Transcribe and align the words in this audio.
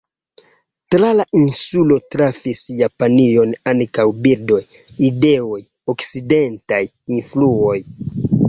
Tra 0.93 1.09
la 1.17 1.25
insulo 1.39 1.97
trafis 2.15 2.63
Japanion 2.79 3.53
ankaŭ 3.75 4.07
bildoj, 4.25 4.59
ideoj, 5.11 5.63
okcidentaj 5.95 6.83
influoj. 7.19 7.79